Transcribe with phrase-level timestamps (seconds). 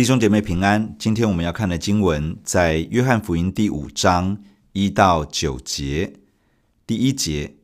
[0.00, 4.38] 弟兄姐妹平安，今天我们要看的经文在约翰福音第五章
[4.72, 6.14] 一到九节。
[6.86, 7.56] 第一节，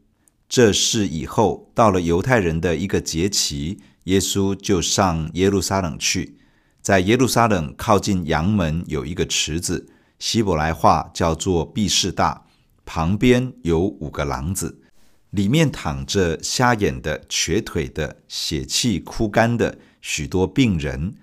[0.46, 6.36] 这事以后到了犹太人的一个节期，耶稣就上耶路撒冷去。
[6.82, 12.44] 在耶路撒冷靠近羊门有一个池子，希伯来话叫做毕士大，
[12.84, 14.82] 旁边有五个廊子，
[15.30, 21.14] 里面躺着瞎眼的、瘸腿的、血气枯干的许多病人。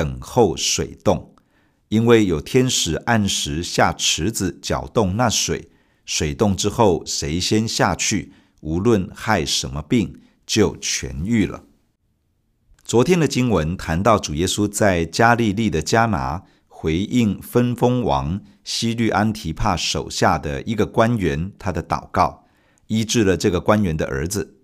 [0.00, 1.34] 等候水动，
[1.88, 5.68] 因为有天使按时下池子搅动那水，
[6.06, 8.32] 水动之后，谁先下去，
[8.62, 11.64] 无论害什么病，就痊愈了。
[12.82, 22.46] 昨天的经文谈到主耶稣在加利利的迦拿回应分封王西律安提帕手下的一个官员，他的祷告，
[22.86, 24.56] 医治了这个官员的儿子。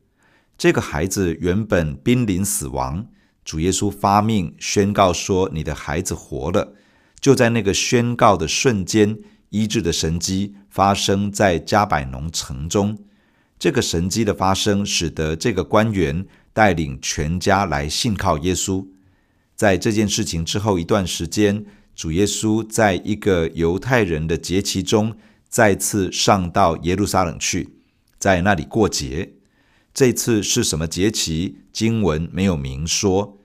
[0.57, 3.09] 这个孩子原本濒临死亡。
[3.47, 6.75] 主耶稣发命宣告说：“你的孩子活了。”
[7.21, 9.19] 就在那个宣告的瞬间，
[9.51, 12.99] 医治的神迹发生在加百农城中。
[13.57, 18.85] 这个神迹的发生，使得这个官员带领全家来信靠耶稣。
[19.55, 25.17] 在这件事情之后一段时间，主耶稣在一个犹太人的节期中，
[25.49, 27.77] 再次上到耶路撒冷去，
[28.19, 29.36] 在那里过节。
[29.97, 31.57] 这次是什么节期？
[31.73, 33.39] 经文没有明说。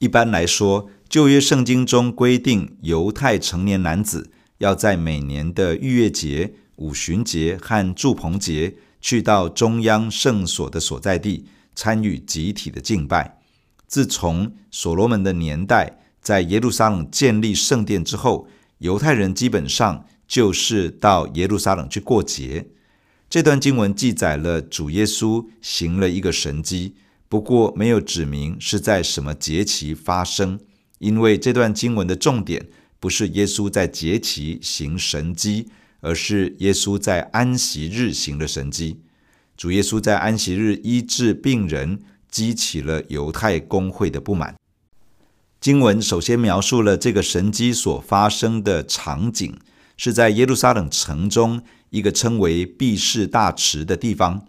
[0.00, 13.38] 一般来说，旧约圣经中规定，犹太成年男子要在每年的逾越节、五旬节和住棚节，去到中央圣所的所在地，参与集体的敬拜。
[13.86, 18.46] 自从所罗门的年代，在耶路撒冷建立圣殿之后，
[18.80, 22.66] 犹太人基本上就是到耶路撒冷去过节。
[23.30, 26.94] 这段经文记载了主耶稣行了一个神迹，
[27.28, 30.58] 不过没有指明是在什么节期发生，
[30.98, 35.68] 因为这段经文的重点不是耶稣在节期行神迹，
[36.00, 39.02] 而是耶稣在安息日行的神迹。
[39.58, 42.00] 主耶稣在安息日医治病人，
[42.30, 44.54] 激起了犹太公会的不满。
[45.60, 49.54] 经文首先描述了这个神迹所发生的场景，
[49.98, 51.62] 是在耶路撒冷城中。
[51.90, 54.46] 一个称为毕士大池的地方，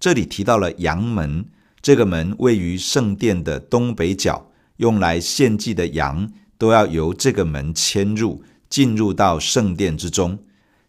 [0.00, 1.46] 这里提到了羊门。
[1.80, 10.38] 这个门位于圣殿的东北角，用来献祭的羊都要由这个门迁入，进入到圣殿之中。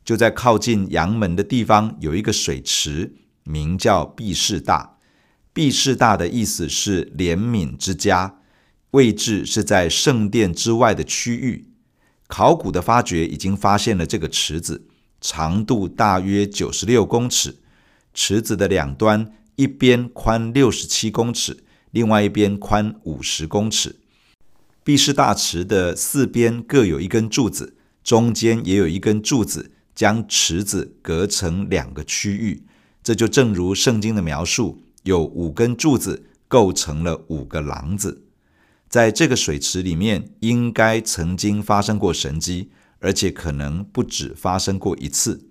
[0.06, 4.98] 就在靠近羊门的地方，有一个水池，名叫毕士大。
[5.52, 8.36] 毕士大的意思是怜悯之家，
[8.92, 11.70] 位置是在圣殿之外的区域。
[12.28, 14.88] 考古的发掘已经发现了这个池子。
[15.24, 17.56] 长度大约九十六公尺，
[18.14, 23.96] 池子的两端，一边宽六十七公尺，另外一边宽五十公尺。
[24.84, 32.64] 毕士大池的四边各有一根柱子，中间也有一根柱子，将池子隔成两个区域。
[33.02, 38.24] 这就正如圣经的描述，有五根柱子构成了五个廊子。
[38.90, 42.72] 在这个水池里面，应该曾经发生过神迹。
[43.04, 45.50] 而且可能不止发生过一次，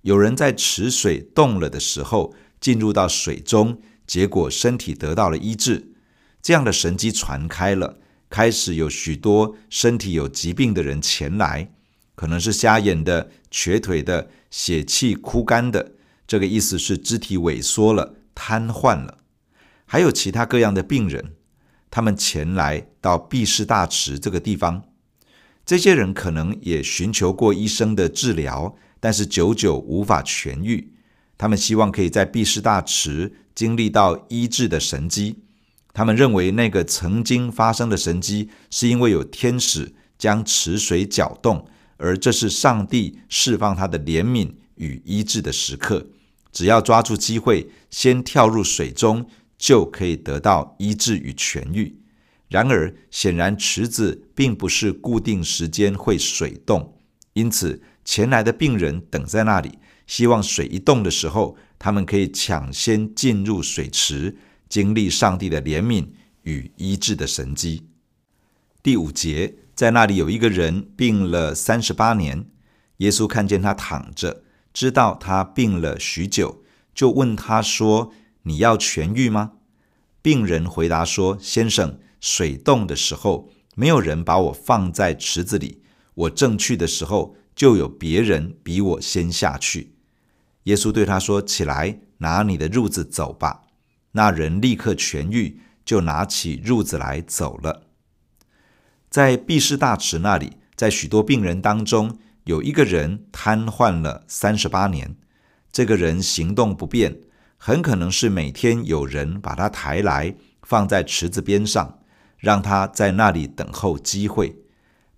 [0.00, 5.92] 有人在池水冻了的时候进入到水中，结果身体得到了医治，
[6.40, 7.98] 这样的神迹传开了，
[8.30, 11.74] 开始有许多身体有疾病的人前来，
[12.14, 15.92] 可能是瞎眼的、瘸腿的、血气枯干的，
[16.26, 19.18] 这个意思是肢体萎缩了、瘫痪了，
[19.84, 21.34] 还有其他各样的病人，
[21.90, 24.84] 他们前来到毕士大池这个地方。
[25.66, 30.92] 这些人可能也寻求过医生的治疗，但是久久无法痊愈。
[31.38, 35.40] 他们希望可以在毕士大池经历到医治的神迹。
[35.92, 41.66] 他们认为那个曾经发生的神迹，是因为有天使将池水搅动，
[41.96, 46.08] 而这是上帝释放他的怜悯与医治的时刻。
[46.52, 49.26] 只要抓住机会，先跳入水中，
[49.56, 51.96] 就可以得到医治与痊愈。
[52.54, 56.96] 然而，显然池子并不是固定时间会水动，
[57.32, 64.36] 因此前来的病人等在那里，希望水一动的时候，他们可以抢先进入水池，
[64.68, 66.06] 经历上帝的怜悯
[66.42, 67.88] 与医治的神迹。
[68.84, 72.46] 第五节，在那里有一个人病了三十八年，
[72.98, 76.62] 耶稣看见他躺着，知道他病了许久，
[76.94, 78.12] 就问他说
[78.46, 79.54] ：“你要痊愈吗？”
[80.22, 85.82] 病人回答说：“先生。”水动的时候，没有人把我放在池子里。
[86.14, 89.92] 我正去的时候，就有别人比我先下去。
[90.62, 93.64] 耶稣对他说：“起来，拿你的褥子走吧。”
[94.12, 97.88] 那人立刻痊愈，就拿起褥子来走了。
[99.10, 105.14] 在毕士大池那里，在许多病人当中，有一个人瘫痪了三十八年。
[105.70, 107.20] 这个人行动不便，
[107.58, 111.98] 很可能是每天有人把他抬来，放在池子边上，
[112.44, 114.56] 让他在那里等候机会。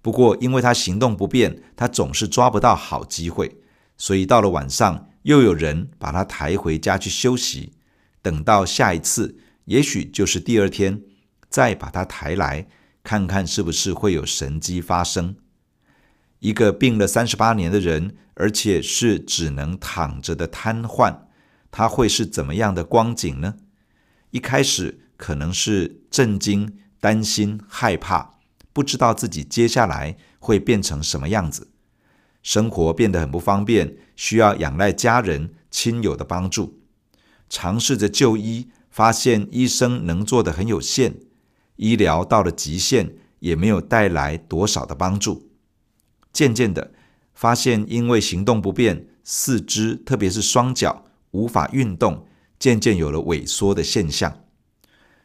[0.01, 3.59] 不过，因为他行动不便，他总是抓不到好机会，
[3.99, 7.73] 所以到了晚上，又有人把他抬回家去休息。
[8.23, 11.03] 等到下一次，也许就是第二天，
[11.49, 12.69] 再把他抬来，
[13.03, 15.35] 看看是不是会有神迹发生。
[16.39, 21.17] 一个病了三十八年的人，而且是只能躺着的瘫痪，
[21.73, 23.55] 他会是怎么样的光景呢？
[24.31, 28.35] 一开始可能是震惊、担心、害怕，
[28.73, 31.69] 不知道自己接下来会变成什么样子，
[32.43, 36.81] 生活变得很不方便，需要仰赖家人、亲友的帮助，
[37.49, 41.15] 尝试着就医，发现医生能做的很有限，
[41.77, 45.49] 医疗到了极限，也没有带来多少的帮助。
[46.33, 46.91] 渐渐的，
[47.33, 52.27] 发现因为行动不便，四肢特别是双脚无法运动，
[52.59, 54.41] 渐渐有了萎缩的现象。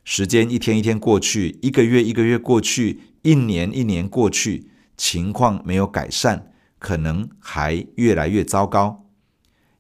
[0.04, 9.08] 时间一天一天过去，一个月一个月过去，一年一年过去，情况没有改善，可能还越来越糟糕。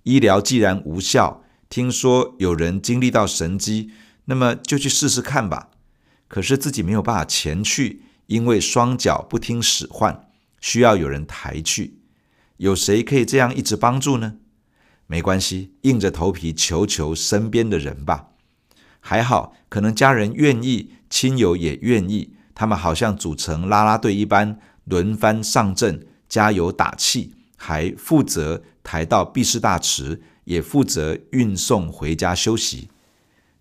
[0.03, 3.91] 医疗既然无效，听说有人经历到神迹，
[4.25, 5.69] 那么就去试试看吧。
[6.27, 10.27] 可是自己没有办法前去，因为双脚不听使唤。
[10.59, 11.97] 需要有人抬去，
[12.57, 14.35] 有谁可以这样一直帮助呢？
[15.07, 18.30] 没关系，硬着头皮求求身边的人吧。
[19.01, 32.87] 还好，可能家人愿意，亲友也愿意，他们好像组成啦啦队一般，轮番上阵，加油打气，还负责抬到毕士大池，也负责运送回家休息。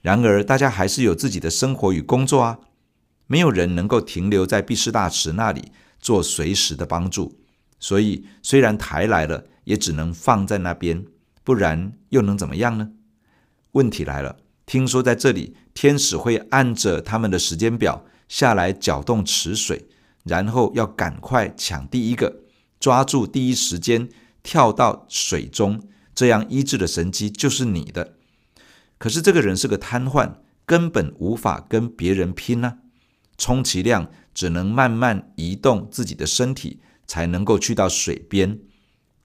[0.02, 2.58] 然而，大家还是有自己的生活与工作啊，
[3.26, 5.72] 没有人能够停留在毕士大池那里。
[6.02, 7.38] 做随时的帮助，
[7.78, 11.04] 所以虽然抬来了，也只能放在那边，
[11.44, 12.92] 不然又能怎么样呢？
[13.72, 14.38] 问题来了，
[14.70, 19.88] 听说在这里，天使会按着他们的时间表下来搅动池水，
[20.22, 22.42] 然后要赶快抢第一个，
[22.78, 24.08] 抓住第一时间
[24.44, 25.82] 跳到水中，
[26.14, 28.14] 这样医治的神迹就是你的。
[28.96, 30.34] 可是这个人是个瘫痪，
[30.64, 32.74] 根本无法跟别人拼呢，
[33.36, 34.08] 充其量。
[34.32, 38.60] 只能慢慢移动自己的身体，才能够去到水边。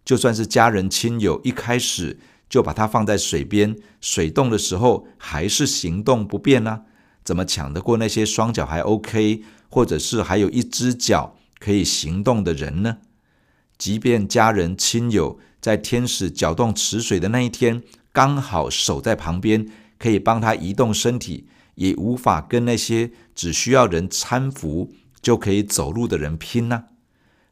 [0.04, 2.20] 就算是家人亲友一开始
[2.50, 6.82] 就把它放在水边，水动的时候还是行动不便呢、
[7.24, 12.98] 怎么抢得过那些双脚还 OK，或者是还有一只脚可以行动的人呢？
[13.78, 21.48] 即便家人亲友在天使搅动池水的那一天刚好守在旁边，可以帮他移动身体。
[21.76, 26.86] 也无法跟那些只需要人搀扶就可以走路的人拼呢、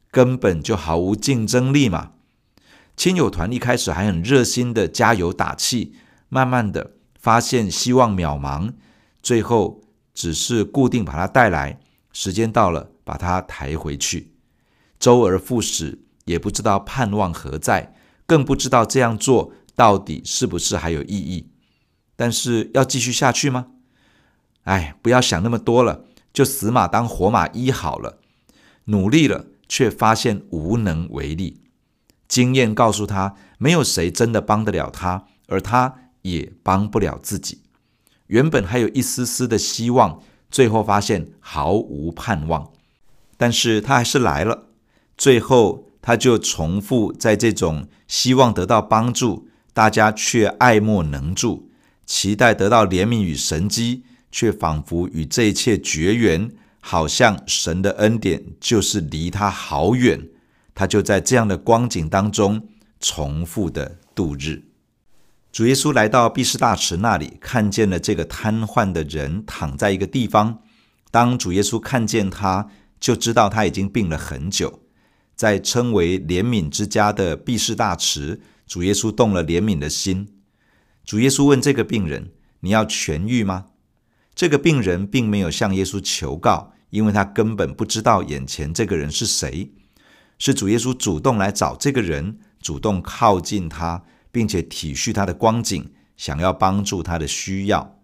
[0.09, 2.13] 根本就毫无竞争力嘛。
[2.95, 5.95] 亲友团一开始还很热心的加油打气，
[6.29, 8.73] 慢慢的发现希望渺茫，
[9.21, 9.81] 最后
[10.13, 11.79] 只是固定把他带来，
[12.11, 14.33] 时间到了把他抬回去，
[14.99, 17.95] 周而复始，也不知道盼望何在，
[18.25, 21.49] 更不知道这样做到底是不是还有意义。
[22.15, 23.67] 但是要继续下去吗？
[24.65, 28.19] 哎，不要想那么多了，就死马当活马医好了。
[28.85, 31.62] 努力了，却发现无能为力。
[32.33, 37.61] 经验告诉他，没有谁真的帮得了他，而他也帮不了自己。
[38.25, 42.71] 原本还有一丝丝的希望，最后发现毫无盼望。
[43.37, 44.69] 但是他还是来了。
[45.15, 51.69] 最后，他就重复在这种希望得到帮助，大家却爱莫能助，
[52.07, 54.05] 期待得到怜悯与神迹。
[54.35, 56.49] 却仿佛与这一切绝缘，
[56.79, 60.27] 好像神的恩典就是离他好远。
[60.75, 64.63] 他就在这样的光景当中重复的度日。
[65.51, 70.61] 主耶稣来到毕士大池那里，看见了这个瘫痪的人躺在一个地方。
[71.11, 74.81] 当主耶稣看见他，就知道他已经病了很久。
[75.35, 80.27] 在称为怜悯之家的毕士大池，主耶稣动了怜悯的心。
[81.05, 83.65] 主耶稣问这个病人：“你要痊愈吗？”
[84.33, 89.71] 这个病人并没有向耶稣求告，因为他根本不知道眼前这个人是谁。
[90.43, 98.01] 是主耶稣主动来找这个人，主动靠近他，并且体恤他的光景，想要帮助他的需要。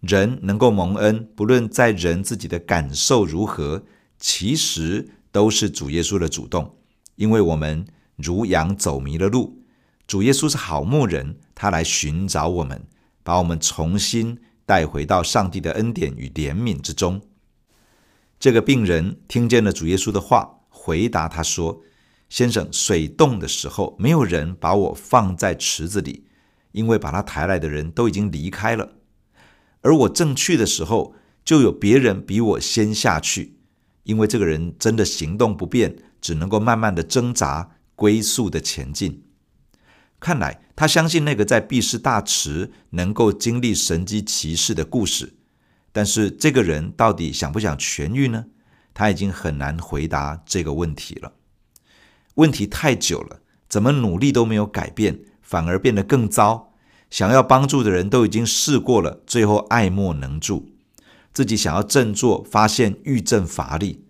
[0.00, 3.84] 人能够蒙恩，不论在人自己的感受如何，
[4.18, 6.76] 其实都是主耶稣的主动。
[7.14, 9.62] 因为我们如羊走迷了路，
[10.06, 12.84] 主耶稣是好牧人，他来寻找我们，
[13.22, 14.38] 把我们重新。
[14.66, 17.22] 带回到上帝的恩典与怜悯之中。
[18.38, 21.80] 这个病人听见了主耶稣的话，回答他说
[22.28, 26.26] ：“先生，水冻的时候，没有人把我放在池子里，
[26.72, 28.92] 因为把他抬来的人都已经离开了。
[29.80, 33.56] 而我正去的时候，就有别人比我先下去，
[34.02, 39.24] 因为这个人真的行动不便，只能够慢慢的挣扎，龟速的前进。
[40.20, 45.32] 看来他相信那个在毕士大池能够经历神机奇事的故事。”
[45.92, 48.44] 但是这个人到底想不想痊愈呢？
[48.94, 51.32] 他已经很难回答这个问题了。
[52.36, 56.72] 问题太久了，怎么努力都没有改变，反而变得更糟。
[57.10, 60.70] 想要帮助的人都已经试过了，最后爱莫能助。
[61.32, 64.06] 自己想要振作，发现愈振乏力。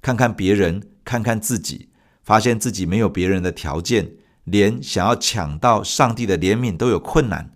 [0.00, 1.88] 看看别人，看看自己，
[2.22, 4.12] 发现自己没有别人的条件，
[4.44, 7.54] 连想要抢到上帝的怜悯都有困难。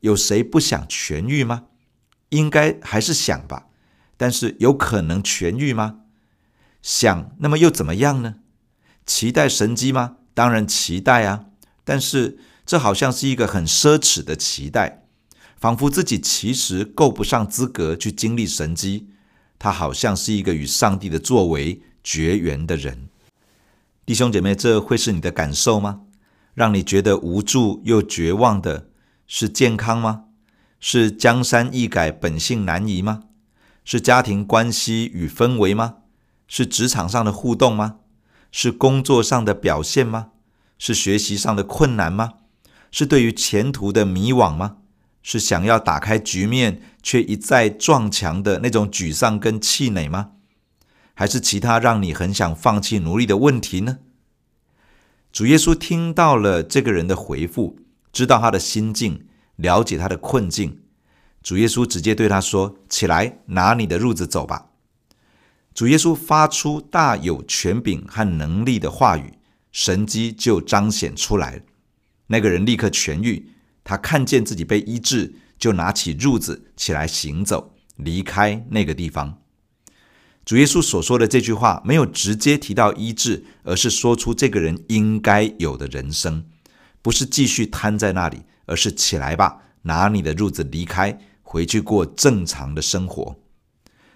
[0.00, 1.64] 有谁不想痊愈吗？
[2.30, 3.68] 应该还是想吧，
[4.20, 6.00] 但是有可能痊愈吗？
[6.82, 8.34] 想，那么又怎么样呢？
[9.06, 10.18] 期待神迹吗？
[10.34, 11.46] 当然期待啊，
[11.84, 15.06] 但是这好像是一个很奢侈的期待，
[15.56, 19.08] 仿佛自己其实够不上资格去经历神迹。
[19.58, 23.08] 他好像是一个与上帝的作为绝缘的人。
[24.04, 26.02] 弟兄姐妹，这会是你的感受吗？
[26.52, 28.90] 让你觉得无助又绝望的
[29.26, 30.24] 是健康吗？
[30.78, 33.22] 是江山易改，本性难移吗？
[33.84, 35.96] 是家庭关系与氛围吗？
[36.46, 37.96] 是职场上的互动吗？
[38.52, 40.30] 是工作上的表现吗？
[40.78, 42.34] 是学习上的困难吗？
[42.90, 44.78] 是对于前途的迷惘吗？
[45.22, 50.32] 是想要打开局面却一再撞墙的那种沮丧跟气馁吗？
[51.14, 53.98] 还是其他让你很想放弃努力的问题呢？
[55.32, 57.78] 主耶稣听到了这个人的回复，
[58.12, 59.26] 知道他的心境。
[59.56, 60.80] 了解他的困境，
[61.42, 64.66] 主耶稣直接对他说：“起来，拿你的褥子走吧。”
[65.74, 69.34] 主耶稣发出大有权柄和能力的话语，
[69.72, 71.62] 神迹就彰显出来。
[72.26, 73.50] 那个人立刻痊愈，
[73.82, 79.38] 他看见自己被医治，就拿起褥子起来行走，离开那个地方。
[80.44, 86.44] 主耶稣所说的这句话没有直接提到医治，而是说出这个人应该有的人生，
[87.00, 88.42] 不是继续瘫在那里。
[88.66, 91.18] 而是起来吧，拿你的褥子离开，
[91.50, 93.34] 回去过正常的生活。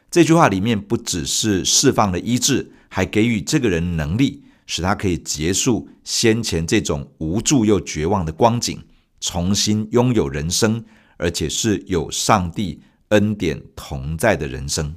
[0.08, 8.80] 这句话里面不只是释放了医治，还给予这个人能力，使他可以结束先前这种无助又绝望的光景，
[9.20, 10.84] 重新拥有人生，
[11.16, 14.94] 而且是有上帝恩典同在的人生。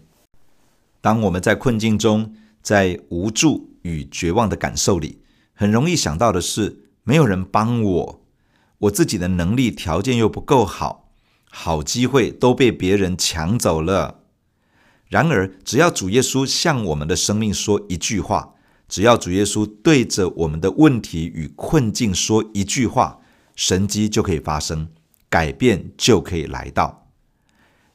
[1.01, 5.17] 当我们在困境中，在无助与绝望的感受里，
[5.55, 8.21] 很容易想到的是，没有人帮我。
[8.77, 11.06] 我自己的能力条件又不够好，
[11.49, 14.21] 好机会都被别人抢走了。
[15.07, 18.55] 然而，只要主耶稣向我们的生命说一句话，
[18.89, 23.19] 只要主耶稣对着我们的问题与困境说一句话，
[23.55, 24.89] 神迹就可以发生，
[25.29, 27.07] 改变就可以来到。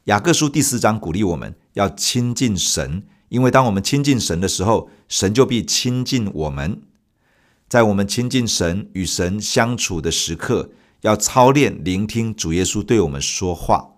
[0.04, 6.82] 雅各书第四章鼓励我们要亲近神，因为当我们亲近神的时候，神就必亲近我们。
[7.68, 10.70] 在我们亲近神、与神相处的时刻，
[11.02, 13.96] 要操练聆听主耶稣对我们说话。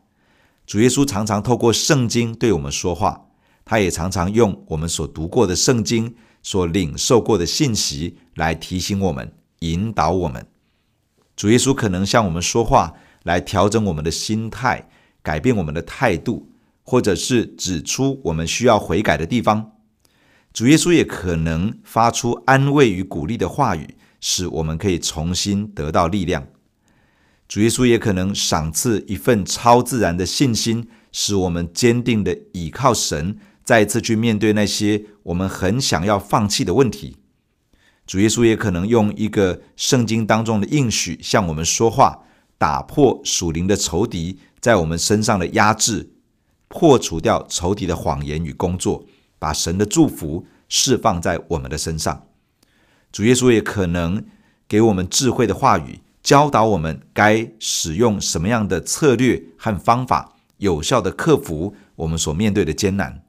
[0.66, 3.26] 主耶稣常常透过圣经对我们说话，
[3.64, 10.46] 他也常常用我们所读过的圣经、所领受过的信息来提醒我们、引导我们。
[11.36, 12.94] 主耶稣可能向我们说话，
[13.24, 14.88] 来调整我们的心态、
[15.22, 16.48] 改变我们的态度，
[16.82, 19.72] 或者是指出我们需要悔改的地方。
[20.54, 26.46] 主耶稣也可能发出安慰与鼓励的话语，使我们可以重新得到力量。
[27.54, 37.16] 主耶稣也可能赏赐一份超自然的信心，使我们坚定地倚靠神，再次去面对那些我们很想要放弃的问题。
[38.08, 42.24] 主耶稣也可能用一个圣经当中的应许向我们说话，
[42.58, 46.10] 打破属灵的仇敌在我们身上的压制，
[46.66, 49.06] 破除掉仇敌的谎言与工作。
[49.38, 52.26] 把神的祝福释放在我们的身上，
[53.12, 54.26] 主耶稣也可能
[54.66, 63.22] 给我们智慧的话语，教导我们该使用什么样的策略和方法，有效地克服我们所面对的艰难。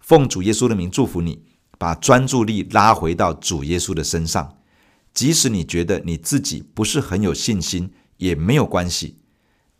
[0.00, 1.44] 奉主耶稣的名祝福你，
[1.78, 4.58] 把专注力拉回到主耶稣的身上，
[5.14, 9.18] 即使你觉得你自己不是很有信心，也没有关系，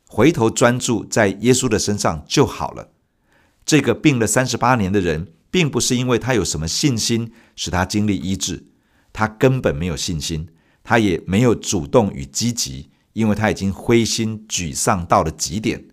[0.06, 2.92] 回头专注在耶稣的身上就好了。
[3.64, 5.32] 这个病了三十八年的人。
[5.48, 8.66] 并不是因为他有什么信心使他经历医治，
[9.10, 10.48] 他根本没有信心，
[10.88, 15.84] 他也没有主动与积极，因为他已经灰心沮丧到了极点。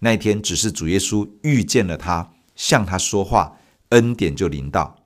[0.00, 3.56] 那一天只是主耶稣遇见了他，向他说话，
[3.88, 4.98] 恩典就临到。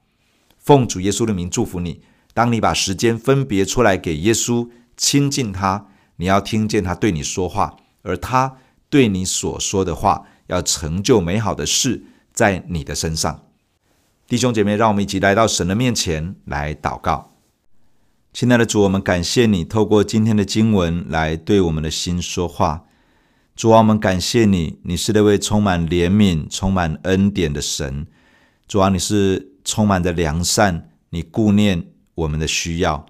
[0.59, 2.03] 奉主耶稣的名祝福你。
[2.35, 8.57] 当你把时间分别出来给耶稣，亲近他，你要听见他对你说话，而他
[8.89, 13.45] 对你所说的话，要成就美好的事在你的身上。
[14.27, 17.30] 弟兄姐妹，让我们一起来到神的面前来祷告。
[18.33, 22.85] 亲爱的主，我们感谢你透过今天的经文来对我们的心说话。
[23.57, 28.07] 主啊，我们感谢你，你是那位充满怜悯、充满恩典的神。
[28.69, 33.05] 主啊，你是充满着良善，你顾念我们的需要。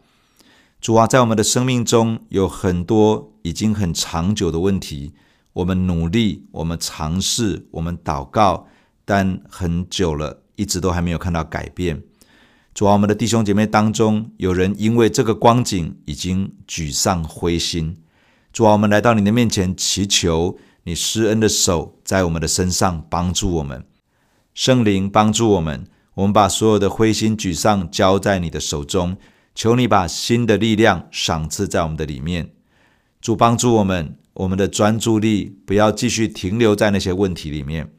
[0.80, 5.12] 主啊，在我们的生命中有很多已经很长久的问题，
[5.52, 8.66] 我们努力，我们尝试，我们祷告，
[9.04, 12.02] 但很久了，一直都还没有看到改变。
[12.80, 17.99] 主啊，我们的弟兄姐妹当中，有人因为这个光景已经沮丧灰心。
[18.54, 23.84] 主啊，我们来到你的面前，祈求你施恩的手在我们的身上帮助我们，
[24.54, 25.84] 圣灵帮助我们。
[26.14, 29.18] 我们把所有的灰心沮丧交在你的手中，
[29.54, 32.52] 求你把新的力量赏赐在我们的里面。
[33.20, 37.92] 主帮助我们，我们的专注力不要继续停留在那些问题里面。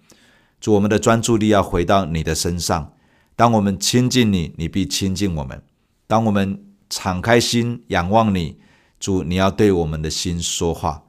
[0.60, 2.94] 主，我们的专注力要回到你的身上。
[3.42, 5.58] 当我们亲近你，你必亲近我们；
[6.06, 8.60] 当我们敞开心仰望你，
[9.00, 11.06] 主，你要对我们的心说话。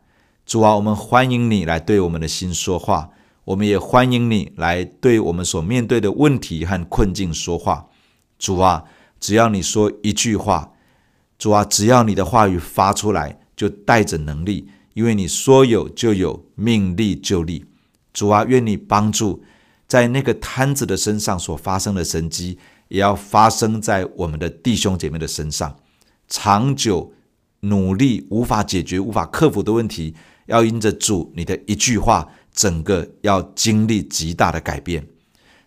[0.46, 3.10] 主啊，我们欢迎你来对我们的心说话。
[3.44, 7.90] 我们也欢迎你来对我们所面对的问题和困境说话，
[8.38, 8.84] 主啊，
[9.20, 10.72] 只要你说一句话，
[11.36, 17.66] 主啊，只要你的话语发出来，就带着能力，因为你说有就有，命立就立。
[18.14, 19.44] 主啊，愿你帮助
[19.92, 22.58] 在那个摊子的身上所发生的神迹，
[22.88, 25.76] 也要发生在我们的弟兄姐妹的身上。
[26.28, 27.12] 长久
[27.60, 30.14] 努力无法解决、无法克服的问题，
[30.46, 32.26] 要因着主你的一句话。
[32.54, 35.06] 整个要经历极大的改变，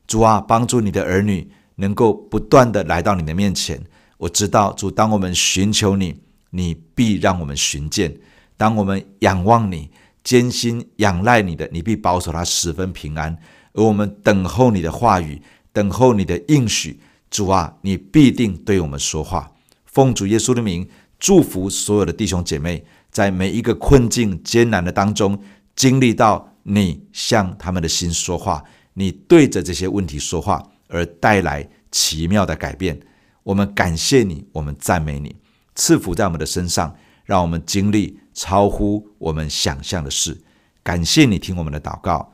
[0.08, 3.80] 主啊，帮助你的儿女能够不断的来到你的面前。
[4.18, 8.12] 我知道，主，当我们寻求你，你必让我们寻见；
[8.58, 9.92] 当我们仰望你，
[10.24, 13.38] 坚心仰赖你的，你必保守他十分平安。
[13.76, 19.52] 而我们等候你的话语，等候你的应许，主啊，你必定对我们说话。
[19.86, 25.40] 奉主耶稣的名，祝福所有的弟兄姐妹，在每一个困境艰难的当中，
[25.76, 26.52] 经历到。
[26.68, 28.64] 你向他们的心说话，
[28.96, 33.00] 你对着这些问题说话，而带来奇妙的改变。
[33.44, 35.36] 我们感谢你，我们赞美你，
[35.76, 40.42] 赐福在我们的身上，让我们经历超乎我们想象的事。
[40.82, 42.34] 感谢你听我们的祷告，